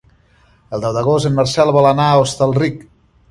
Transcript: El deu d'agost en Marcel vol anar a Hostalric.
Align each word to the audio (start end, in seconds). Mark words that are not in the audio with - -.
El 0.77 0.85
deu 0.85 0.95
d'agost 0.95 1.29
en 1.29 1.37
Marcel 1.41 1.73
vol 1.77 1.89
anar 1.91 2.09
a 2.09 2.17
Hostalric. 2.23 2.81